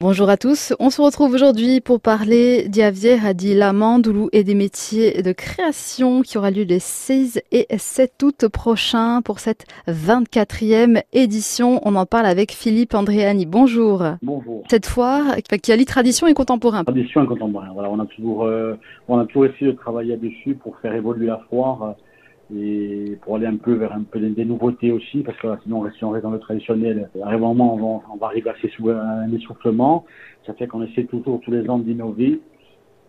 Bonjour 0.00 0.30
à 0.30 0.36
tous, 0.36 0.72
on 0.78 0.90
se 0.90 1.02
retrouve 1.02 1.34
aujourd'hui 1.34 1.80
pour 1.80 2.00
parler 2.00 2.68
d'Iavier 2.68 3.16
dit 3.34 3.56
Lamandoulou 3.56 4.28
et 4.32 4.44
des 4.44 4.54
métiers 4.54 5.22
de 5.22 5.32
création 5.32 6.22
qui 6.22 6.38
aura 6.38 6.52
lieu 6.52 6.62
les 6.62 6.78
16 6.78 7.40
et 7.50 7.66
7 7.76 8.22
août 8.22 8.46
prochains 8.46 9.22
pour 9.22 9.40
cette 9.40 9.66
24e 9.88 11.02
édition. 11.12 11.80
On 11.84 11.96
en 11.96 12.06
parle 12.06 12.26
avec 12.26 12.52
Philippe 12.52 12.94
Andréani. 12.94 13.44
Bonjour. 13.44 14.04
Bonjour. 14.22 14.62
Cette 14.70 14.86
foire 14.86 15.34
qui 15.60 15.72
allie 15.72 15.84
tradition 15.84 16.28
et 16.28 16.34
contemporain. 16.34 16.84
Tradition 16.84 17.24
et 17.24 17.26
contemporain. 17.26 17.70
Voilà, 17.74 17.90
on 17.90 17.98
a 17.98 18.06
toujours, 18.06 18.44
euh, 18.44 18.78
on 19.08 19.18
a 19.18 19.26
toujours 19.26 19.46
essayé 19.46 19.72
de 19.72 19.76
travailler 19.76 20.16
dessus 20.16 20.54
pour 20.54 20.78
faire 20.78 20.94
évoluer 20.94 21.26
la 21.26 21.40
foire 21.50 21.96
et 22.56 23.18
pour 23.22 23.36
aller 23.36 23.46
un 23.46 23.56
peu 23.56 23.74
vers 23.74 23.92
un 23.92 24.02
peu 24.02 24.18
des, 24.20 24.44
nouveautés 24.44 24.90
aussi, 24.90 25.18
parce 25.20 25.36
que 25.38 25.48
sinon 25.62 25.84
si 25.90 26.04
on 26.04 26.10
reste 26.10 26.24
dans 26.24 26.30
le 26.30 26.38
traditionnel, 26.38 27.10
à 27.22 27.30
un 27.30 27.38
moment 27.38 27.74
on 27.74 27.76
va, 27.76 28.04
on 28.14 28.16
va 28.16 28.26
arriver 28.26 28.50
assez 28.50 28.68
sous 28.68 28.88
un 28.90 29.30
essoufflement. 29.32 30.06
Ça 30.46 30.54
fait 30.54 30.66
qu'on 30.66 30.82
essaie 30.82 31.04
toujours 31.04 31.40
tous 31.40 31.50
les 31.50 31.68
ans 31.68 31.78
d'innover. 31.78 32.40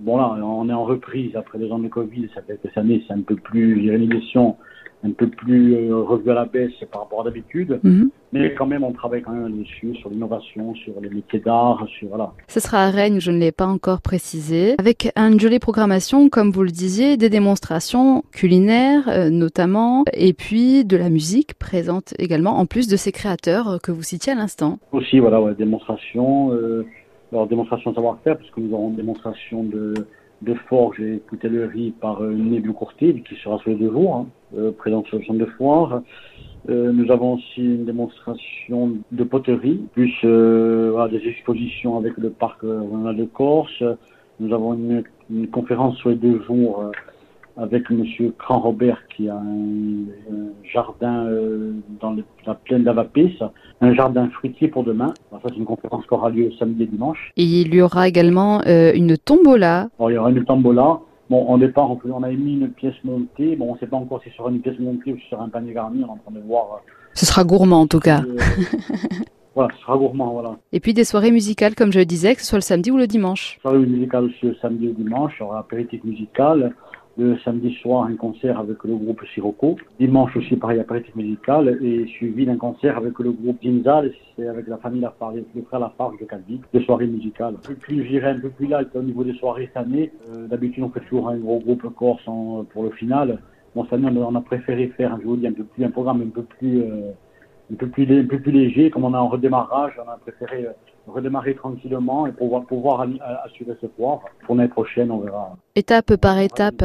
Bon 0.00 0.16
là, 0.16 0.36
on 0.42 0.68
est 0.68 0.72
en 0.72 0.84
reprise 0.84 1.36
après 1.36 1.58
deux 1.58 1.70
ans 1.70 1.78
de 1.78 1.88
Covid, 1.88 2.28
ça 2.34 2.42
fait 2.42 2.56
que 2.56 2.68
cette 2.68 2.78
année 2.78 3.02
c'est 3.06 3.14
un 3.14 3.22
peu 3.22 3.36
plus, 3.36 3.82
j'ai 3.82 3.94
une 3.94 4.12
édition 4.12 4.56
un 5.04 5.12
peu 5.12 5.28
plus 5.28 5.74
euh, 5.74 5.96
revu 5.96 6.30
à 6.30 6.34
la 6.34 6.44
baisse 6.44 6.72
par 6.90 7.02
rapport 7.02 7.20
à 7.20 7.24
d'habitude. 7.24 7.78
Mhm. 7.82 8.10
Mais 8.32 8.54
quand 8.54 8.66
même, 8.66 8.84
on 8.84 8.92
travaille 8.92 9.22
quand 9.22 9.32
même 9.32 9.58
dessus, 9.58 9.94
sur 9.96 10.10
l'innovation, 10.10 10.74
sur 10.74 10.92
les 11.00 11.08
métiers 11.08 11.38
d'art, 11.38 11.86
sur 11.98 12.08
voilà. 12.08 12.32
Ce 12.46 12.60
sera 12.60 12.84
à 12.84 12.90
Rennes, 12.90 13.20
je 13.20 13.30
ne 13.30 13.38
l'ai 13.38 13.52
pas 13.52 13.66
encore 13.66 14.02
précisé, 14.02 14.74
avec 14.78 15.10
une 15.16 15.40
jolie 15.40 15.58
programmation, 15.58 16.28
comme 16.28 16.50
vous 16.50 16.62
le 16.62 16.70
disiez, 16.70 17.16
des 17.16 17.30
démonstrations 17.30 18.22
culinaires 18.32 19.08
euh, 19.08 19.30
notamment, 19.30 20.04
et 20.12 20.34
puis 20.34 20.84
de 20.84 20.96
la 20.96 21.08
musique 21.08 21.54
présente 21.54 22.12
également, 22.18 22.58
en 22.58 22.66
plus 22.66 22.86
de 22.86 22.96
ces 22.96 23.12
créateurs 23.12 23.68
euh, 23.68 23.78
que 23.78 23.92
vous 23.92 24.02
citiez 24.02 24.32
à 24.32 24.36
l'instant. 24.36 24.78
Aussi, 24.92 25.20
voilà, 25.20 25.40
ouais, 25.40 25.54
démonstration, 25.54 26.52
euh, 26.52 26.84
alors 27.32 27.46
démonstration 27.46 27.90
de 27.90 27.96
savoir-faire, 27.96 28.36
puisque 28.36 28.58
nous 28.58 28.74
aurons 28.74 28.90
démonstration 28.90 29.62
de 29.64 29.94
de 30.42 30.54
forge 30.54 31.00
et 31.00 31.20
coutellerie 31.28 31.92
par 32.00 32.22
euh, 32.22 32.32
Nébu 32.32 32.72
Courtil, 32.72 33.22
qui 33.22 33.34
sera 33.36 33.58
sur 33.58 33.70
les 33.70 33.76
deux 33.76 33.90
jours, 33.90 34.16
hein, 34.16 34.26
euh, 34.56 34.72
présent 34.72 35.04
sur 35.04 35.18
le 35.18 35.24
centre 35.24 35.38
de 35.38 35.46
foire. 35.46 36.02
Euh, 36.68 36.92
nous 36.92 37.10
avons 37.10 37.34
aussi 37.34 37.62
une 37.62 37.86
démonstration 37.86 38.92
de 39.10 39.24
poterie, 39.24 39.80
plus 39.94 40.12
euh, 40.24 41.08
des 41.08 41.26
expositions 41.26 41.96
avec 41.96 42.16
le 42.18 42.30
parc 42.30 42.62
euh, 42.64 43.12
de 43.14 43.24
Corse. 43.24 43.82
Nous 44.38 44.52
avons 44.54 44.74
une, 44.74 45.02
conférence 45.48 45.96
sur 45.96 46.10
les 46.10 46.16
deux 46.16 46.42
jours 46.44 46.90
avec 47.58 47.90
Monsieur 47.90 48.32
Cran 48.38 48.60
Robert 48.60 48.98
qui 49.14 49.28
a 49.28 49.34
un, 49.34 50.04
jardin 50.72 51.26
euh, 51.26 51.72
dans 52.00 52.16
la 52.46 52.54
plaine 52.54 52.84
d'Avapé, 52.84 53.36
un 53.80 53.94
jardin 53.94 54.28
fruitier 54.30 54.68
pour 54.68 54.84
demain. 54.84 55.12
ça, 55.30 55.38
c'est 55.48 55.56
une 55.56 55.64
conférence 55.64 56.06
qui 56.06 56.14
aura 56.14 56.30
lieu 56.30 56.50
samedi 56.58 56.84
et 56.84 56.86
dimanche. 56.86 57.32
Et 57.36 57.44
il 57.44 57.74
y 57.74 57.82
aura 57.82 58.06
également 58.08 58.60
euh, 58.66 58.92
une 58.94 59.16
tombola. 59.16 59.88
il 60.00 60.12
y 60.12 60.18
aura 60.18 60.30
une 60.30 60.44
tombola. 60.44 61.00
Bon, 61.30 61.46
au 61.46 61.58
départ, 61.58 61.90
on, 61.90 62.22
a 62.22 62.28
mis 62.30 62.54
une 62.54 62.70
pièce 62.70 62.94
montée. 63.04 63.54
Bon, 63.56 63.70
on 63.70 63.74
ne 63.74 63.78
sait 63.78 63.86
pas 63.86 63.98
encore 63.98 64.22
si 64.22 64.30
ce 64.30 64.36
sera 64.36 64.50
une 64.50 64.60
pièce 64.60 64.78
montée 64.78 65.12
ou 65.12 65.16
si 65.18 65.24
ce 65.24 65.30
sera 65.30 65.44
un 65.44 65.48
panier 65.48 65.74
garni. 65.74 66.02
On 66.04 66.06
est 66.06 66.10
en 66.10 66.16
train 66.16 66.32
de 66.32 66.40
voir. 66.40 66.64
Euh, 66.72 66.90
ce 67.12 67.26
sera 67.26 67.44
gourmand 67.44 67.80
en 67.80 67.86
tout 67.86 68.00
cas. 68.00 68.22
voilà, 69.54 69.74
ce 69.74 69.82
sera 69.82 69.98
gourmand, 69.98 70.32
voilà. 70.32 70.56
Et 70.72 70.80
puis 70.80 70.94
des 70.94 71.04
soirées 71.04 71.32
musicales, 71.32 71.74
comme 71.74 71.92
je 71.92 71.98
le 71.98 72.06
disais, 72.06 72.34
que 72.34 72.40
ce 72.40 72.46
soit 72.46 72.58
le 72.58 72.62
samedi 72.62 72.90
ou 72.90 72.96
le 72.96 73.06
dimanche. 73.06 73.58
Soirée 73.60 73.78
musicale 73.78 74.24
aussi 74.24 74.46
le 74.46 74.54
samedi 74.62 74.86
ou 74.86 74.94
le 74.96 75.04
dimanche. 75.04 75.34
Il 75.38 75.42
y 75.42 75.46
aura 75.46 75.58
apéritif 75.58 76.02
musical. 76.04 76.72
Le 77.18 77.36
samedi 77.38 77.74
soir, 77.82 78.04
un 78.04 78.14
concert 78.14 78.60
avec 78.60 78.84
le 78.84 78.94
groupe 78.94 79.20
Sirocco. 79.34 79.74
Dimanche 79.98 80.36
aussi, 80.36 80.54
pareil, 80.54 80.78
apéritif 80.78 81.16
musical. 81.16 81.76
Et 81.82 82.06
suivi 82.06 82.46
d'un 82.46 82.56
concert 82.56 82.96
avec 82.96 83.18
le 83.18 83.32
groupe 83.32 83.60
Ginzal, 83.60 84.12
c'est 84.36 84.46
avec 84.46 84.68
la 84.68 84.76
famille 84.76 85.00
Lafarge, 85.00 85.40
le 85.52 85.62
frère 85.62 85.80
Lafarge 85.80 86.16
de 86.20 86.26
Calvi, 86.26 86.60
des 86.72 86.80
soirées 86.84 87.08
musicales. 87.08 87.54
Plus, 87.64 87.74
plus 87.74 88.04
j'irai 88.04 88.28
un 88.30 88.38
peu 88.38 88.50
plus 88.50 88.68
là, 88.68 88.82
au 88.94 89.02
niveau 89.02 89.24
des 89.24 89.32
soirées 89.34 89.66
cette 89.66 89.78
année. 89.78 90.12
Euh, 90.32 90.46
D'habitude, 90.46 90.84
on 90.84 90.90
fait 90.90 91.00
toujours 91.00 91.28
un 91.28 91.38
gros 91.38 91.58
groupe 91.58 91.92
corse 91.96 92.22
pour 92.22 92.84
le 92.84 92.90
final. 92.90 93.40
Bon, 93.74 93.82
cette 93.82 93.94
année, 93.94 94.16
on 94.16 94.34
a 94.36 94.40
préféré 94.40 94.86
faire, 94.96 95.18
je 95.20 95.26
vous 95.26 95.36
dis, 95.36 95.48
un 95.48 95.52
peu 95.52 95.64
plus, 95.64 95.84
un 95.84 95.90
programme 95.90 96.22
un 96.22 96.30
peu 96.30 96.44
plus, 96.44 96.82
euh, 96.82 97.10
un 97.72 97.74
peu 97.74 97.88
plus, 97.88 98.04
un 98.16 98.26
peu 98.26 98.38
plus 98.38 98.52
léger. 98.52 98.90
Comme 98.90 99.02
on 99.02 99.14
a 99.14 99.18
en 99.18 99.26
redémarrage, 99.26 99.94
on 99.98 100.08
a 100.08 100.18
préféré 100.18 100.66
euh, 100.66 100.70
redémarrer 101.12 101.54
tranquillement 101.54 102.26
et 102.26 102.32
pouvoir, 102.32 102.64
pouvoir 102.64 103.06
assurer 103.44 103.76
ce 103.80 103.86
foire. 103.96 104.20
Pour 104.46 104.56
l'année 104.56 104.68
prochaine, 104.68 105.10
on 105.10 105.18
verra. 105.18 105.56
Étape 105.74 106.16
par 106.16 106.38
étape. 106.38 106.84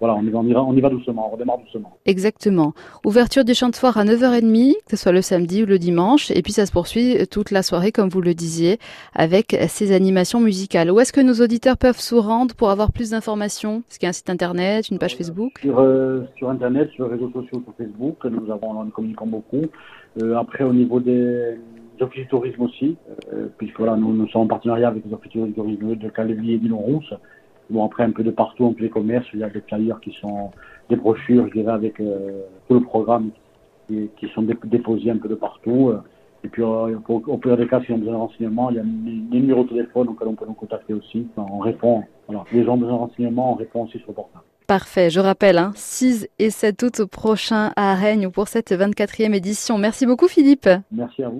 voilà, 0.00 0.14
on 0.14 0.22
y, 0.22 0.30
va, 0.30 0.38
on, 0.38 0.44
y 0.44 0.52
va, 0.52 0.62
on 0.62 0.74
y 0.74 0.80
va 0.80 0.90
doucement, 0.90 1.28
on 1.28 1.34
redémarre 1.34 1.58
doucement. 1.58 1.96
Exactement. 2.06 2.72
Ouverture 3.04 3.44
des 3.44 3.54
champs 3.54 3.68
de 3.68 3.76
foire 3.76 3.98
à 3.98 4.04
9h30, 4.04 4.74
que 4.84 4.90
ce 4.90 4.96
soit 4.96 5.12
le 5.12 5.22
samedi 5.22 5.62
ou 5.62 5.66
le 5.66 5.78
dimanche, 5.78 6.30
et 6.30 6.42
puis 6.42 6.52
ça 6.52 6.66
se 6.66 6.72
poursuit 6.72 7.26
toute 7.30 7.50
la 7.50 7.62
soirée, 7.62 7.92
comme 7.92 8.08
vous 8.08 8.22
le 8.22 8.34
disiez, 8.34 8.78
avec 9.14 9.56
ces 9.68 9.92
animations 9.92 10.40
musicales. 10.40 10.90
Où 10.90 11.00
est-ce 11.00 11.12
que 11.12 11.20
nos 11.20 11.34
auditeurs 11.34 11.76
peuvent 11.76 12.00
se 12.00 12.14
rendre 12.14 12.54
pour 12.54 12.70
avoir 12.70 12.92
plus 12.92 13.10
d'informations? 13.10 13.82
Est-ce 13.90 13.98
qu'il 13.98 14.06
y 14.06 14.08
a 14.08 14.10
un 14.10 14.12
site 14.12 14.30
internet, 14.30 14.88
une 14.90 14.98
page 14.98 15.16
Facebook? 15.16 15.60
sur, 15.60 15.78
euh, 15.78 16.22
sur 16.36 16.50
internet, 16.50 16.90
sur 16.90 17.06
les 17.06 17.14
réseaux 17.14 17.30
sociaux, 17.30 17.62
sur 17.64 17.74
Facebook, 17.76 18.24
nous 18.24 18.50
avons, 18.50 18.84
nous 18.84 18.90
communiquons 18.90 19.26
beaucoup. 19.26 19.66
Euh, 20.20 20.36
après, 20.36 20.64
au 20.64 20.72
niveau 20.72 21.00
des 21.00 21.56
offices 22.02 22.24
de 22.24 22.28
tourisme 22.28 22.62
aussi, 22.62 22.96
euh, 23.32 23.48
puisque 23.58 23.78
voilà, 23.78 23.96
nous, 23.96 24.12
nous 24.12 24.28
sommes 24.28 24.42
en 24.42 24.46
partenariat 24.46 24.88
avec 24.88 25.04
les 25.04 25.12
offices 25.12 25.32
de 25.32 25.52
tourisme 25.52 25.96
de 25.96 26.08
Calais 26.08 26.34
et 26.34 26.58
d'Île-Rousse. 26.58 27.14
Bon, 27.70 27.84
après, 27.84 28.02
un 28.02 28.10
peu 28.10 28.24
de 28.24 28.30
partout, 28.30 28.66
un 28.66 28.72
peu 28.72 28.82
les 28.82 28.90
commerces, 28.90 29.26
il 29.32 29.40
y 29.40 29.44
a 29.44 29.48
des 29.48 29.60
flyers 29.60 30.00
qui 30.00 30.12
sont 30.20 30.50
des 30.88 30.96
brochures, 30.96 31.46
je 31.48 31.52
dirais, 31.52 31.72
avec 31.72 32.00
euh, 32.00 32.42
tout 32.68 32.74
le 32.74 32.80
programme 32.80 33.30
qui, 33.86 34.10
qui 34.18 34.28
sont 34.28 34.42
déposés 34.42 35.10
un 35.10 35.18
peu 35.18 35.28
de 35.28 35.36
partout. 35.36 35.92
Et 36.42 36.48
puis, 36.48 36.62
euh, 36.62 36.98
au 37.06 37.36
pire 37.36 37.56
des 37.56 37.66
cas, 37.66 37.80
si 37.84 37.92
on 37.92 37.96
a 37.96 37.98
besoin 37.98 38.14
de 38.14 38.18
renseignements, 38.18 38.70
il 38.70 38.76
y 38.76 38.80
a 38.80 38.82
des 38.82 39.40
numéros 39.40 39.64
de 39.64 39.68
téléphone 39.70 40.08
auxquels 40.08 40.28
on 40.28 40.34
peut 40.34 40.46
nous 40.46 40.54
contacter 40.54 40.94
aussi. 40.94 41.26
Enfin, 41.36 41.46
on 41.52 41.58
répond, 41.58 42.02
voilà. 42.26 42.44
Les 42.52 42.64
gens 42.64 42.74
ont 42.74 42.78
besoin 42.78 42.94
de 42.94 42.98
renseignements, 42.98 43.52
on 43.52 43.56
répond 43.56 43.84
aussi 43.84 43.98
sur 43.98 44.08
le 44.08 44.14
portable. 44.14 44.44
Parfait, 44.66 45.10
je 45.10 45.20
rappelle, 45.20 45.58
hein, 45.58 45.72
6 45.74 46.28
et 46.38 46.50
7 46.50 46.82
août 46.84 47.04
prochain 47.04 47.72
à 47.76 47.94
Rennes 47.94 48.30
pour 48.30 48.46
cette 48.48 48.70
24e 48.70 49.34
édition. 49.34 49.78
Merci 49.78 50.06
beaucoup 50.06 50.28
Philippe. 50.28 50.68
Merci 50.92 51.24
à 51.24 51.28
vous. 51.28 51.38